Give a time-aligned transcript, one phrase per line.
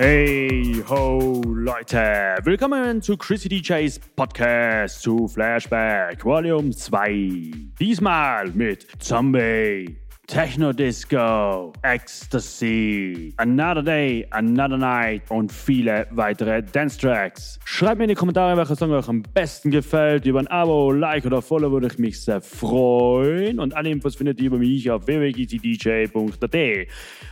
[0.00, 7.50] Hey ho Leute, willkommen zu Chrissy DJs Podcast zu Flashback Volume 2.
[7.80, 9.96] Diesmal mit Zombie
[10.28, 17.58] Techno Disco, Ecstasy, Another Day, Another Night und viele weitere Dance Tracks.
[17.64, 20.26] Schreibt mir in die Kommentare, welcher Song euch am besten gefällt.
[20.26, 23.58] Über ein Abo, Like oder Follow würde ich mich sehr freuen.
[23.58, 26.56] Und alle Infos findet ihr über mich auf www.gcdj.at.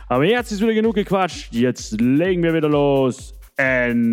[0.07, 1.53] Aber jetzt ist wieder genug gequatscht.
[1.53, 3.35] Jetzt legen wir wieder los.
[3.57, 4.07] Enjoy!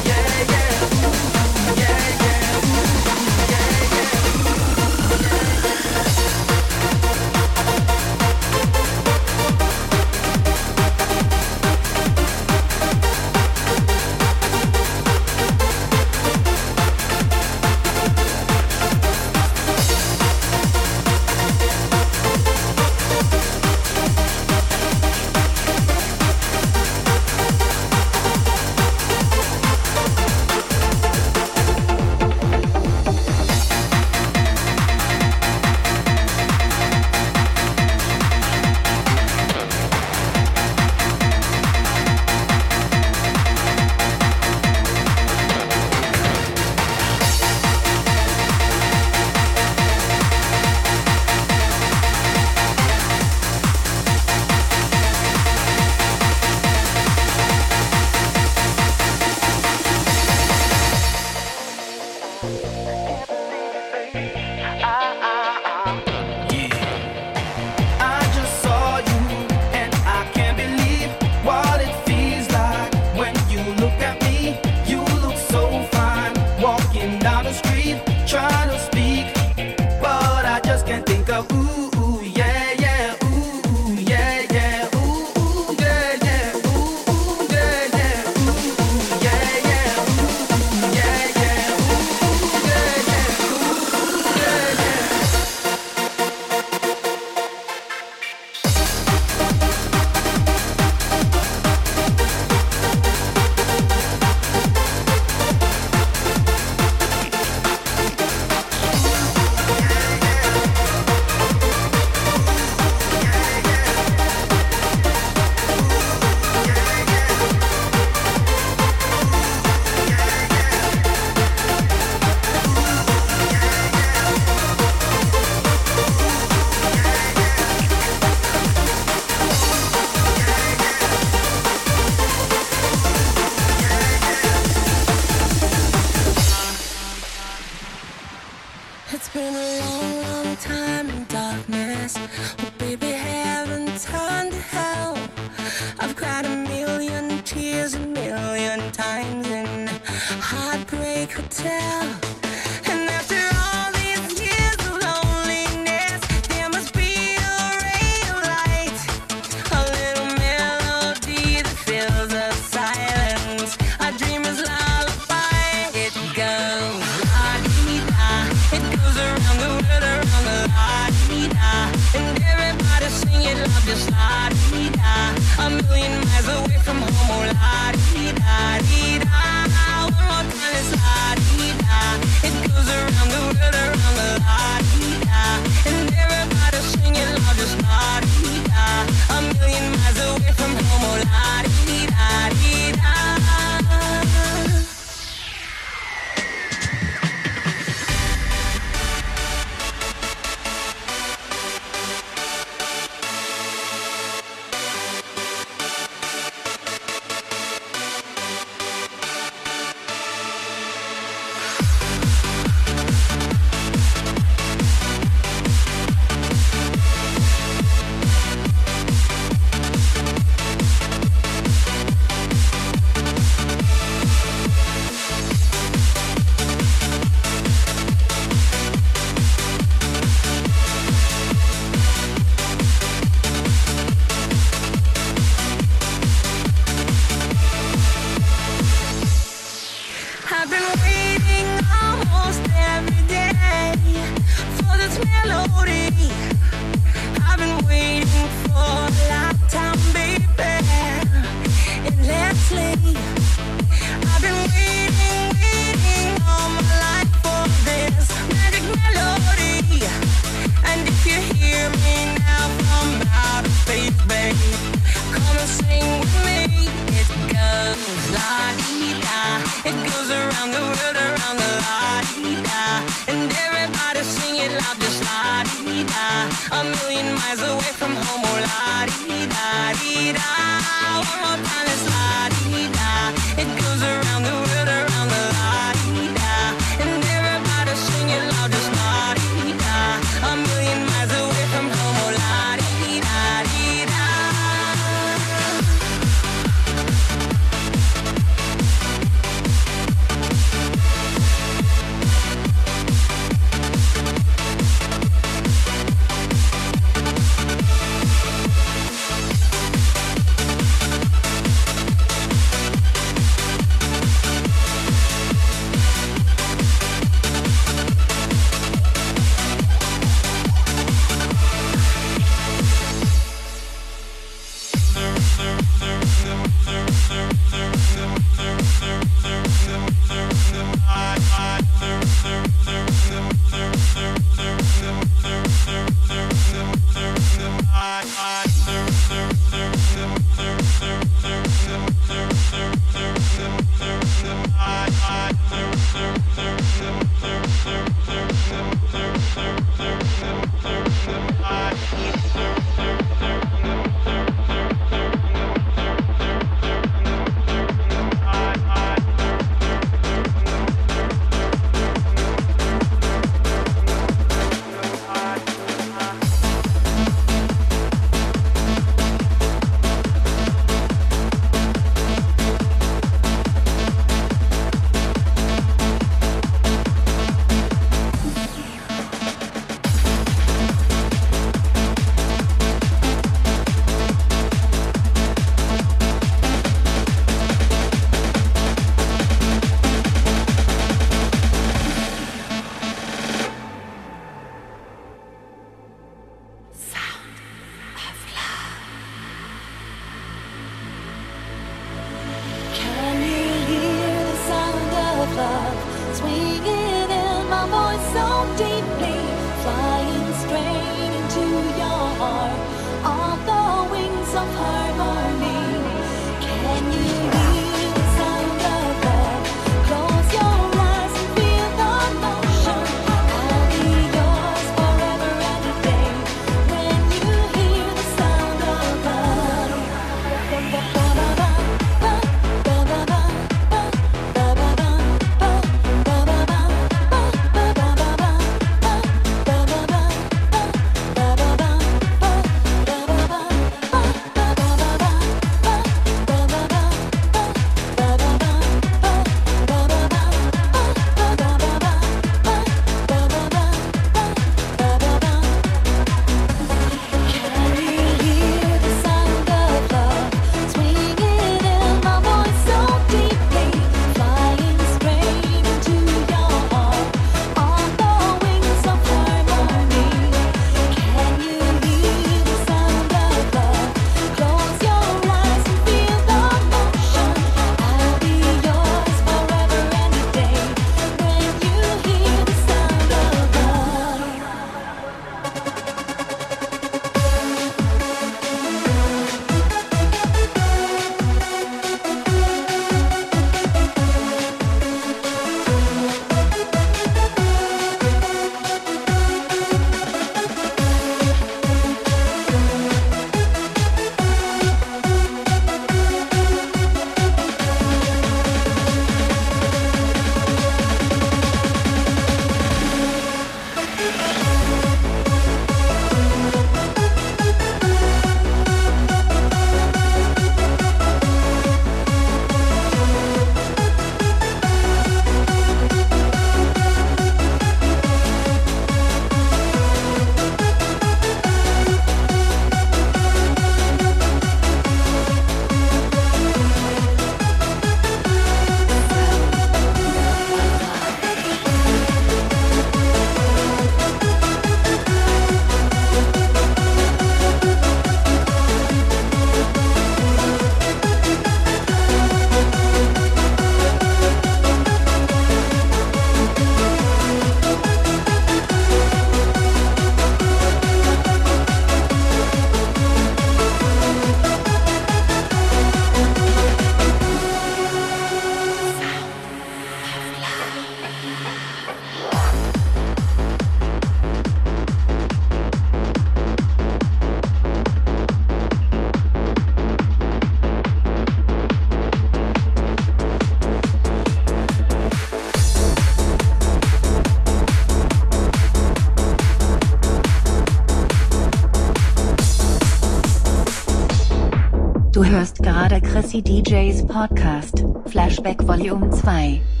[596.41, 600.00] Fantasy DJs Podcast, Flashback Volume 2.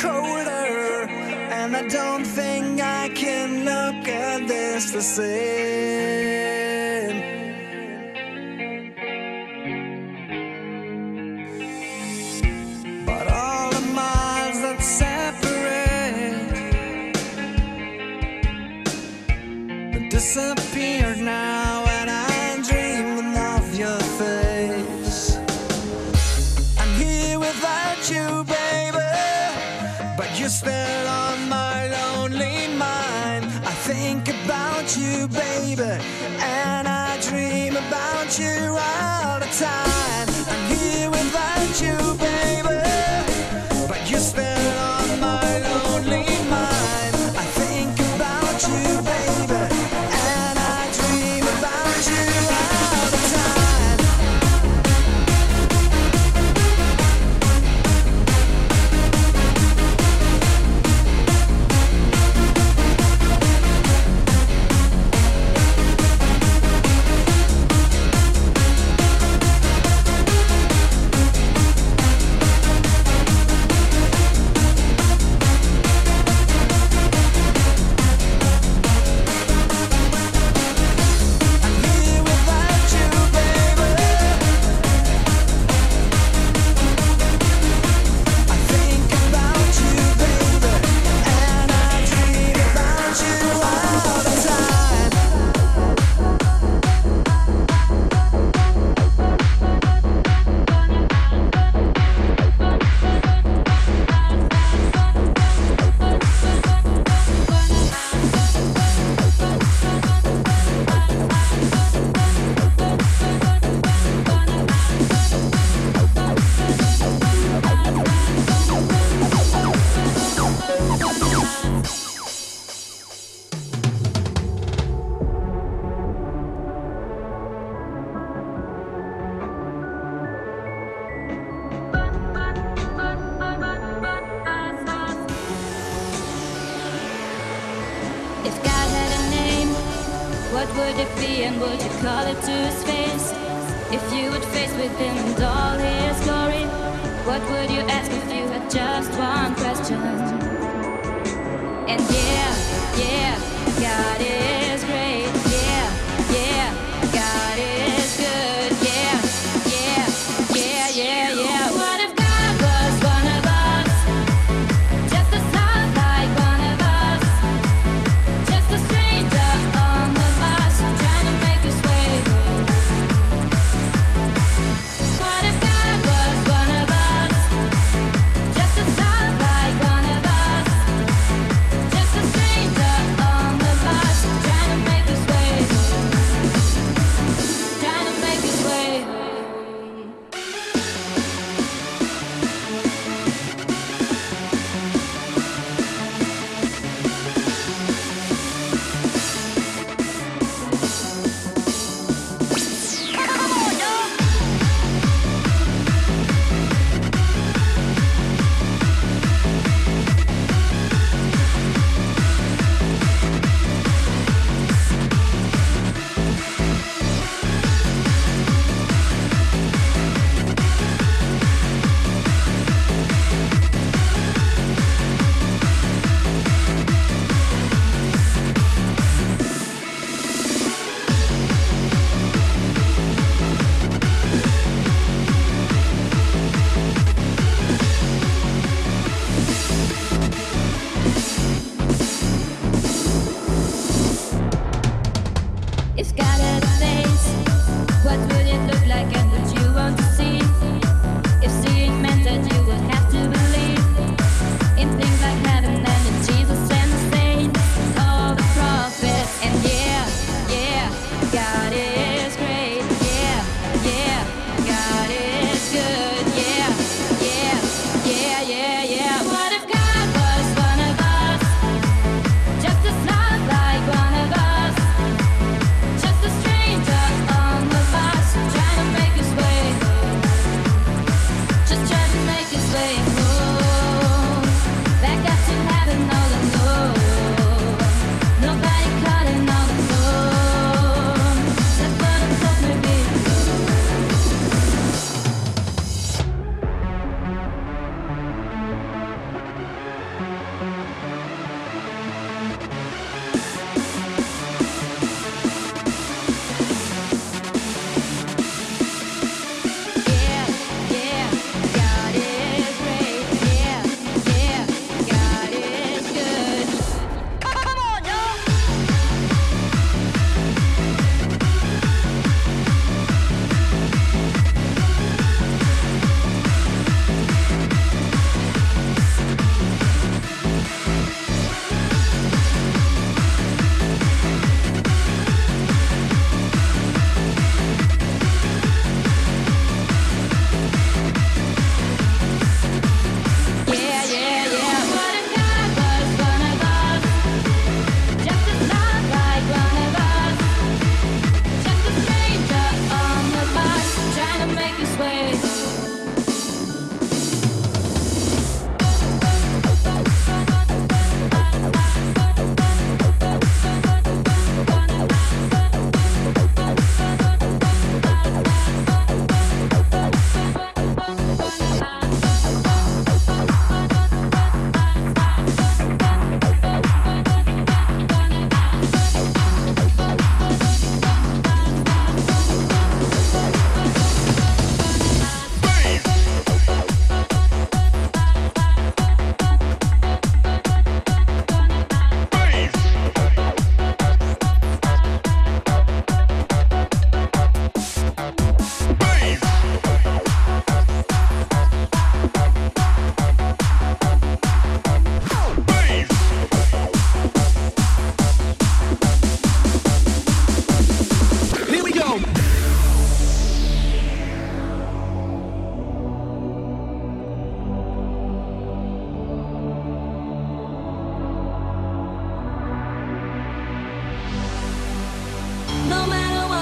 [0.00, 1.06] colder,
[1.50, 5.75] and I don't think I can look at this the same.
[38.38, 39.95] You all the time.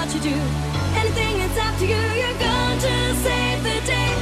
[0.05, 0.37] What you do,
[1.01, 4.13] anything it's up to you, you're going to save the day.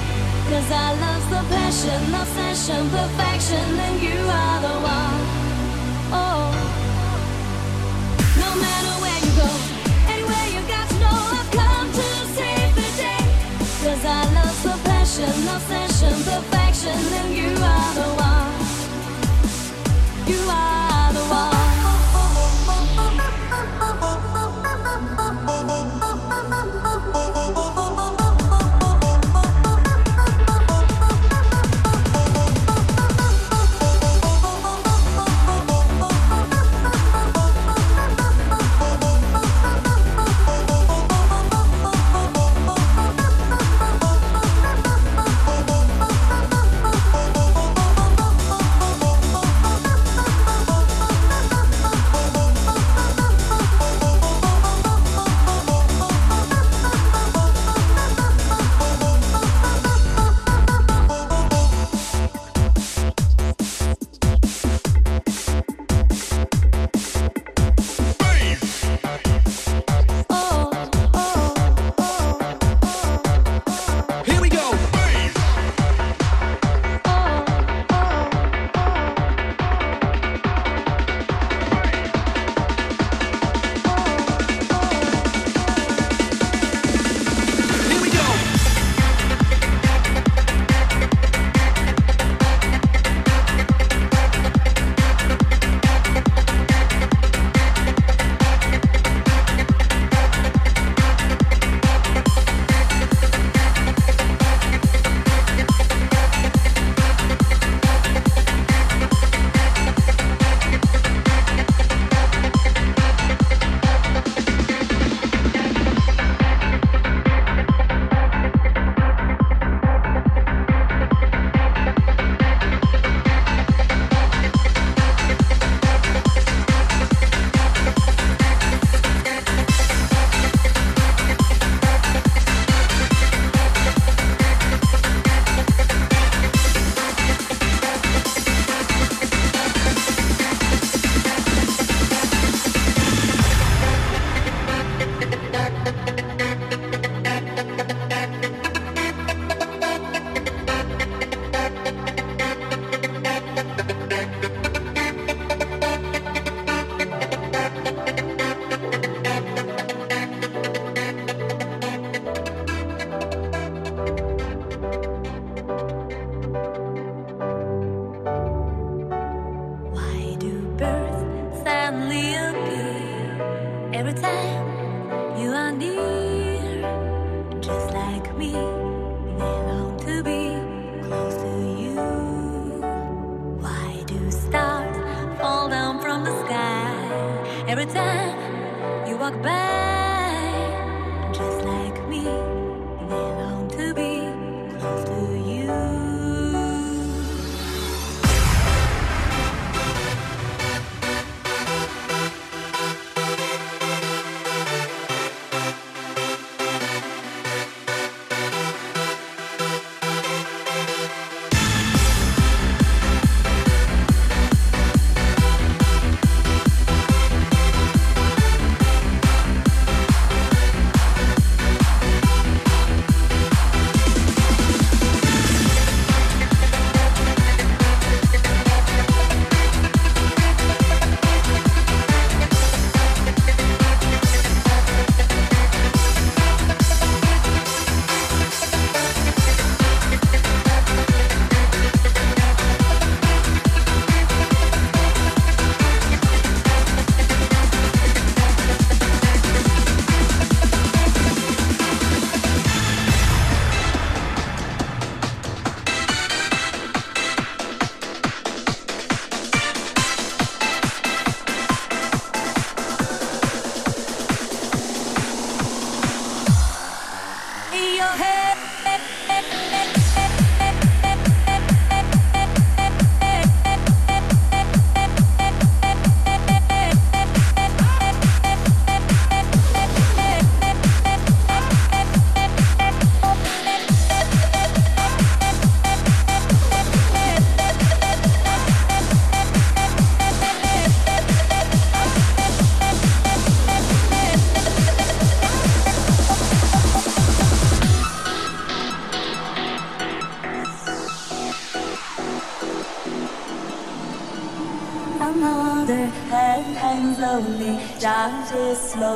[0.47, 5.19] Cause I love the passion, obsession, perfection, and you are the one.
[6.15, 6.51] Oh.
[8.43, 9.49] No matter where you go,
[10.13, 13.23] anywhere you got to know, I've come to save the day.
[13.83, 18.22] Cause I love the passion, obsession, perfection, and you are the one.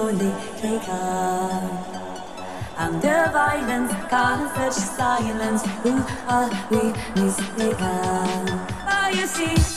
[0.08, 1.94] slowly take off.
[2.78, 8.48] Under violence, caught in such silence, who are we mistaken?
[8.88, 9.77] Oh, you see.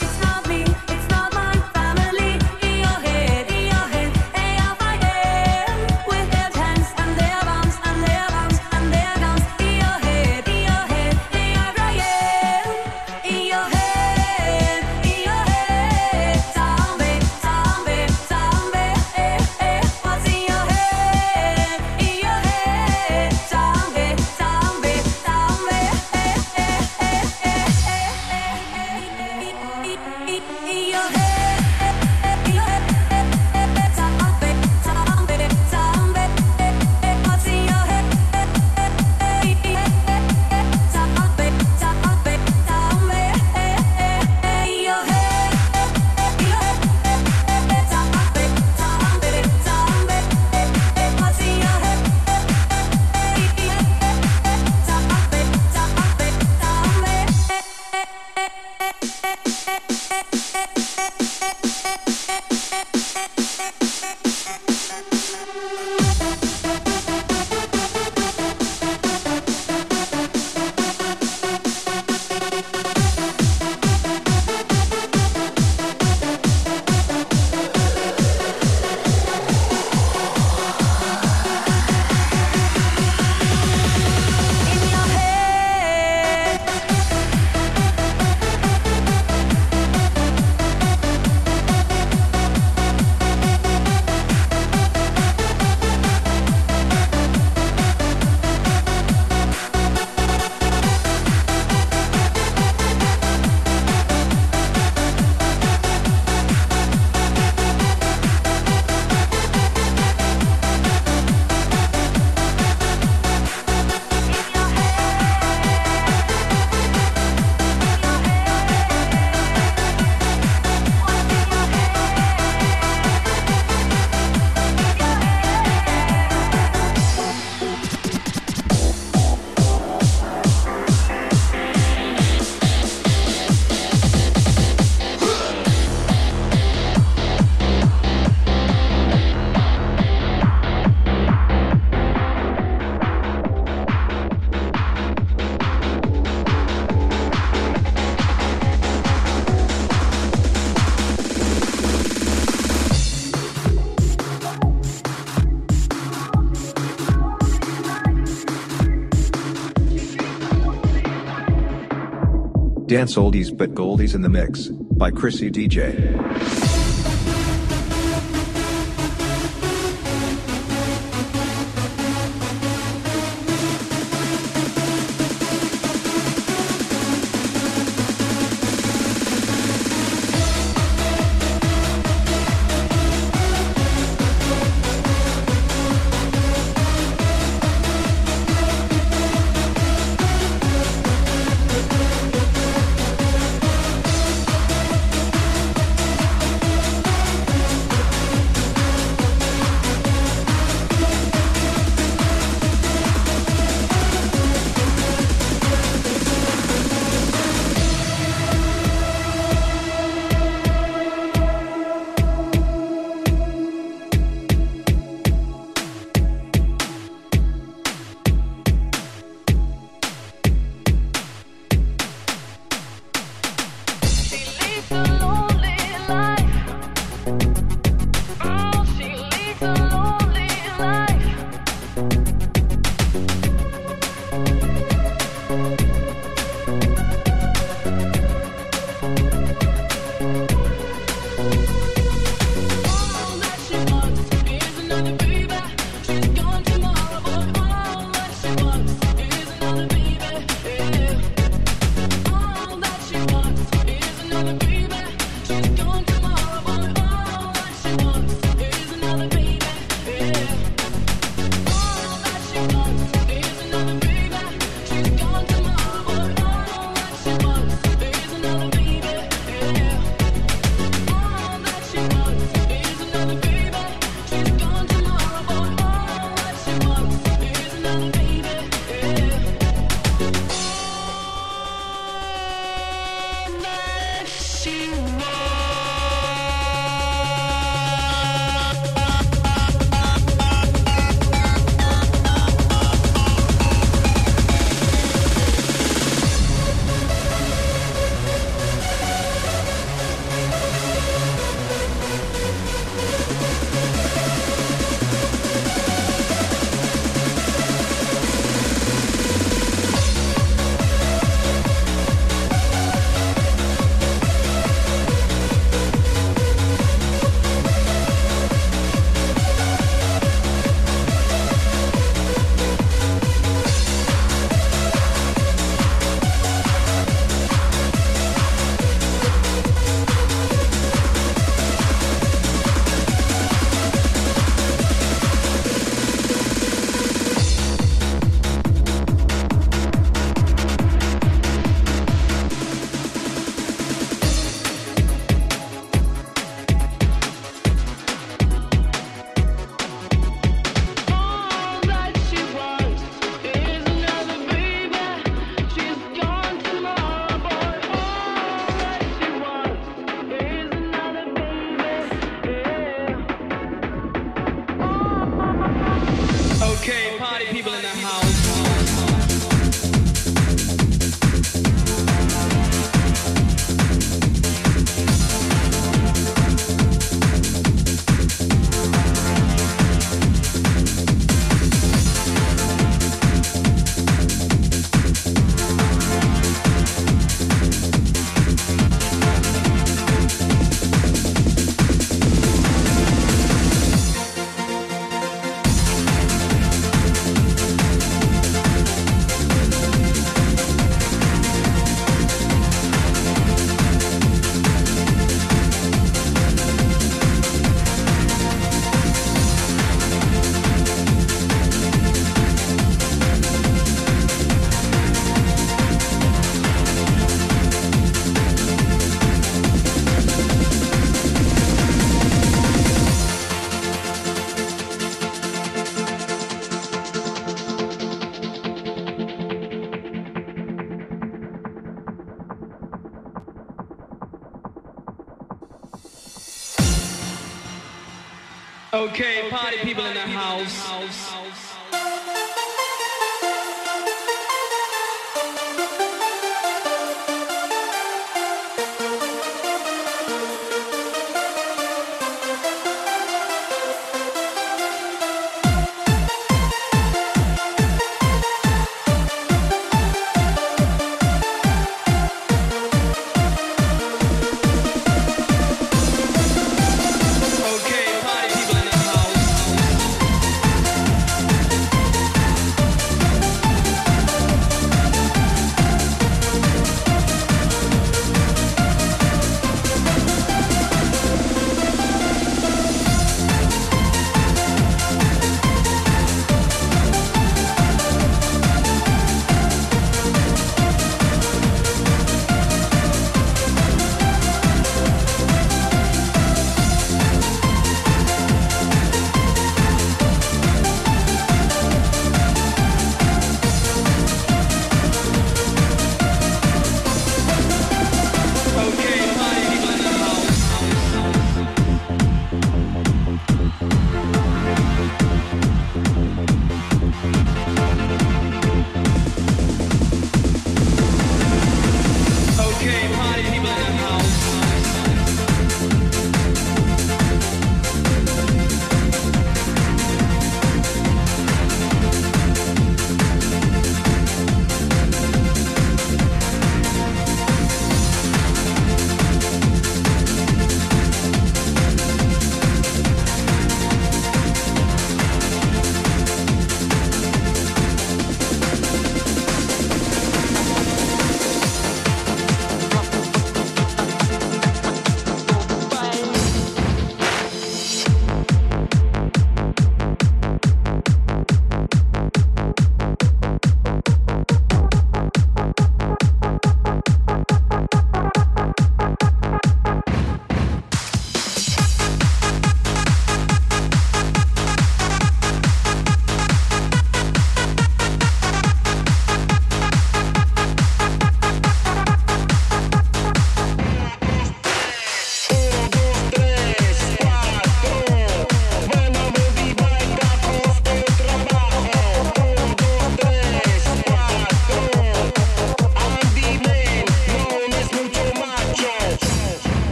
[162.90, 166.60] Dance oldies but goldies in the mix by Chrissy DJ.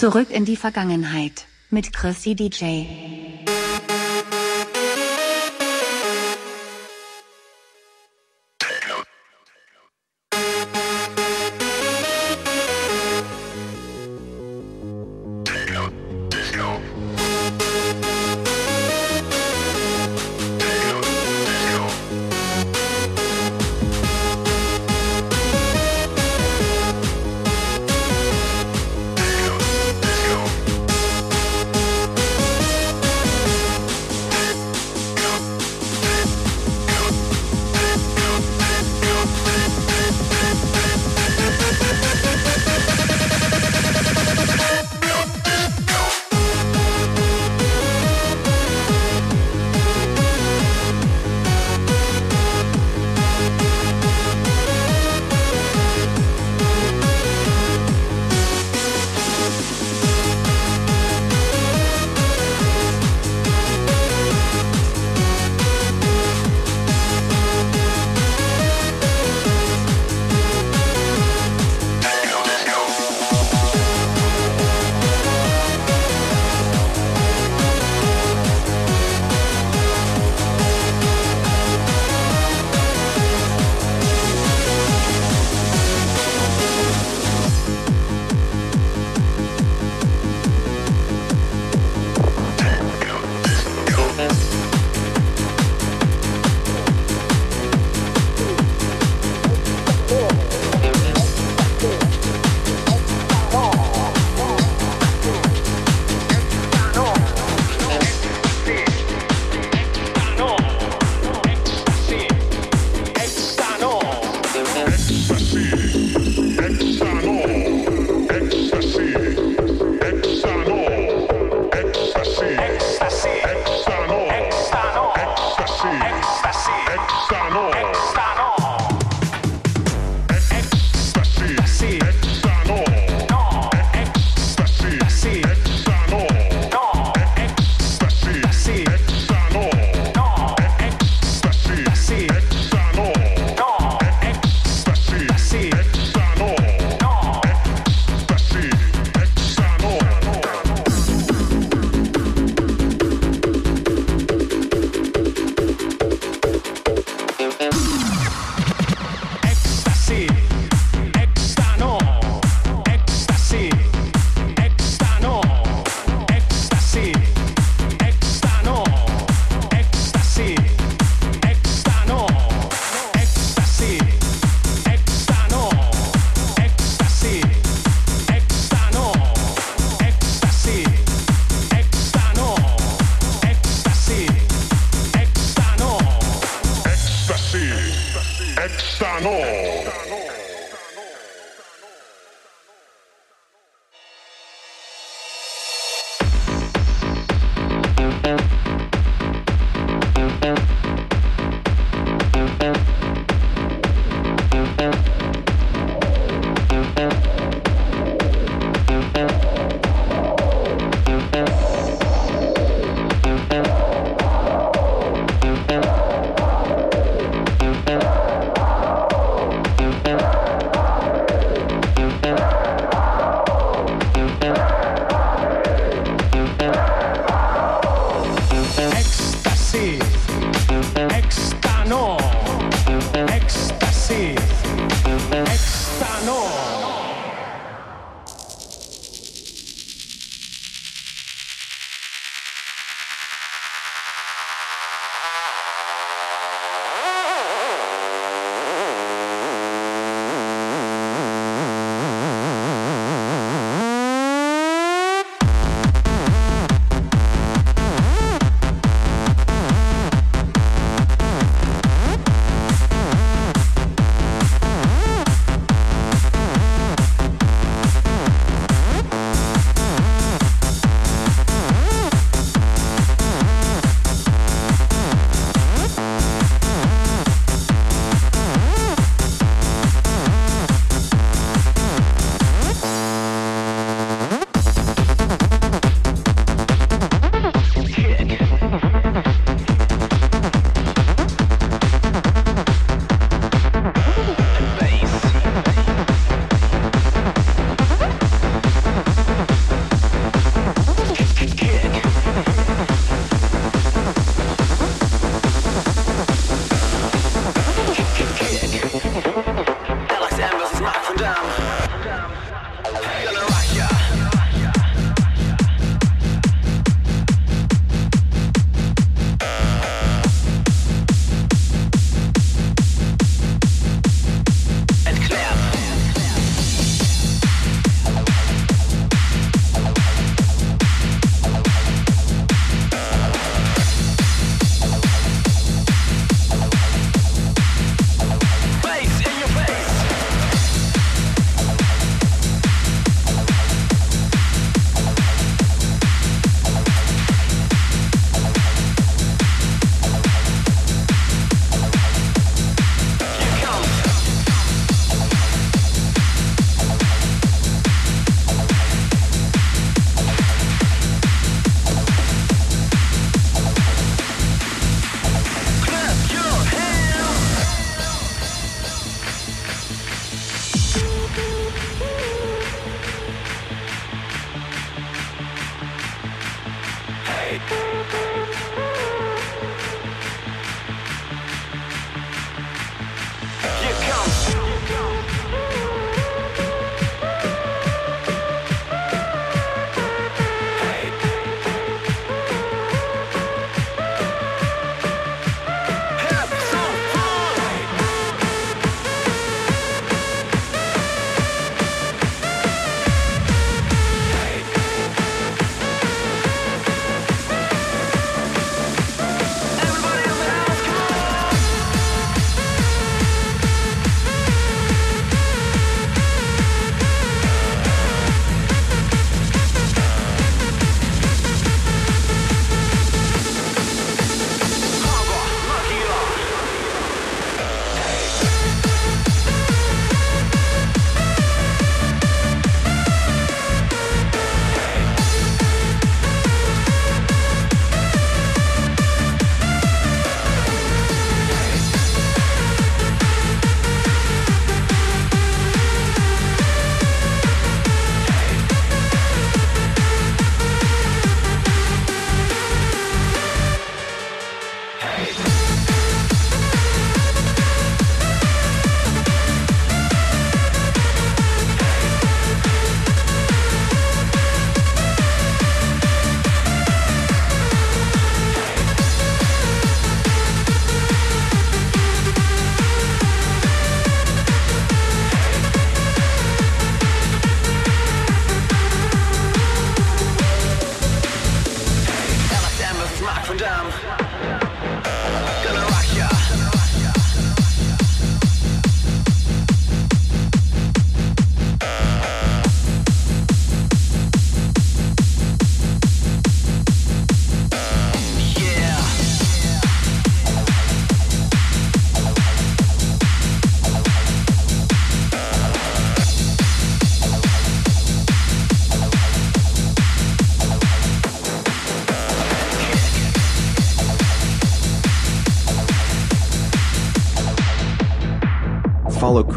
[0.00, 2.86] Zurück in die Vergangenheit mit Chrissy DJ.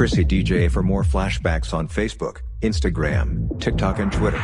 [0.03, 4.43] Chrissy DJ for more flashbacks on Facebook, Instagram, TikTok and Twitter.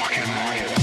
[0.00, 0.79] Fucking riot.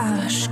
[0.00, 0.47] Ash.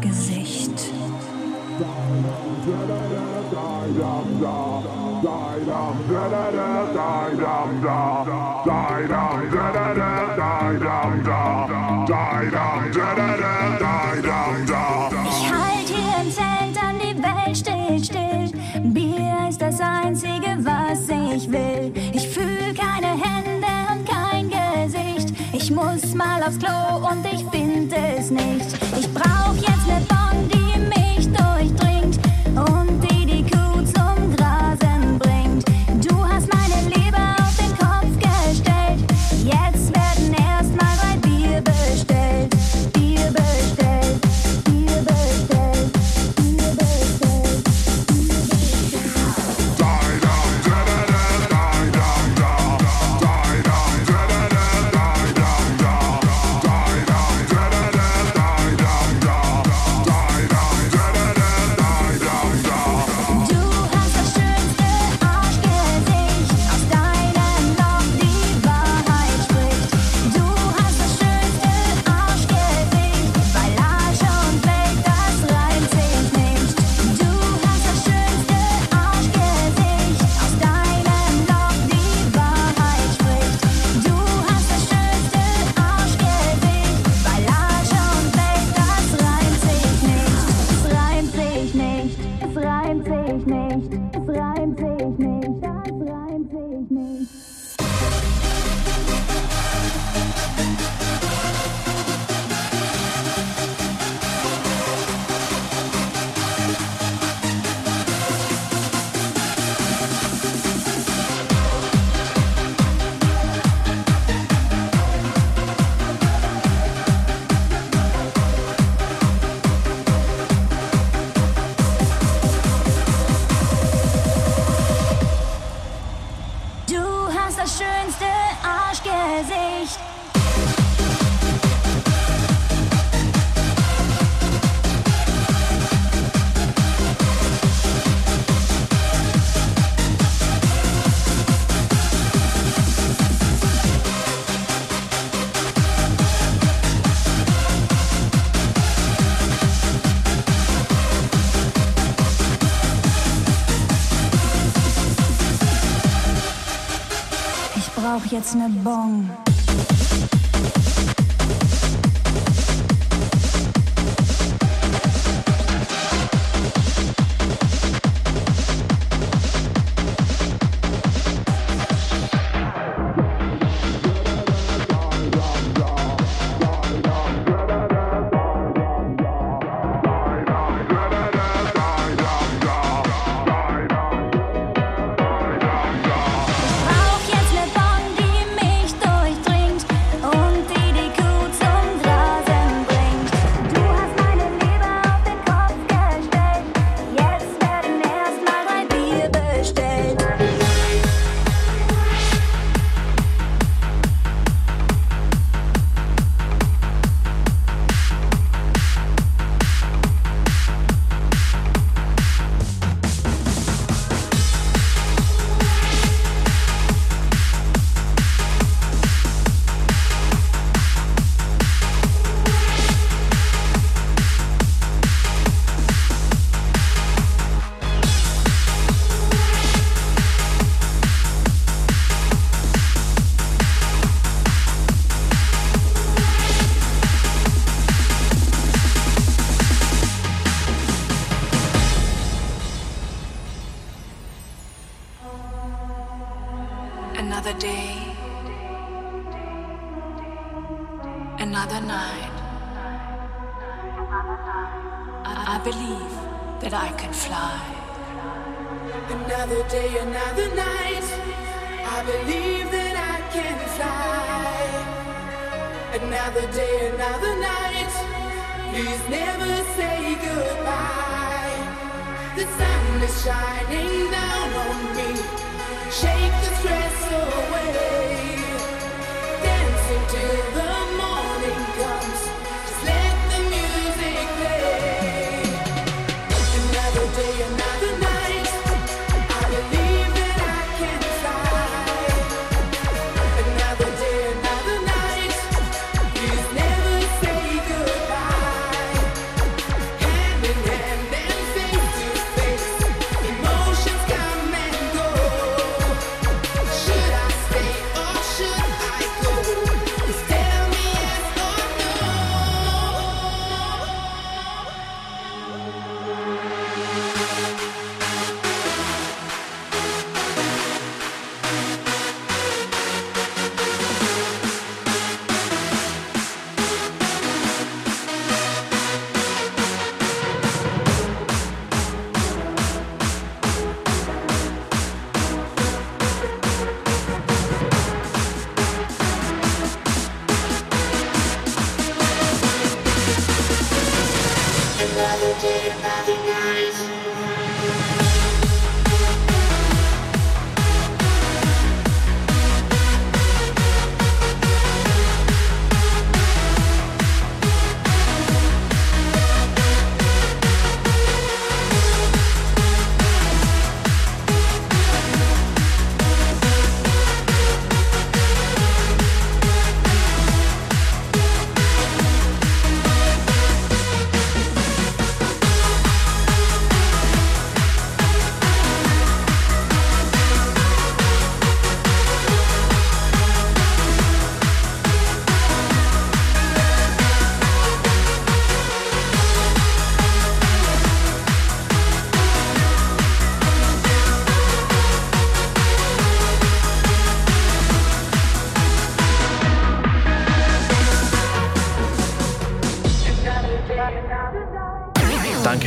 [158.36, 159.25] Jetzt ne Bon.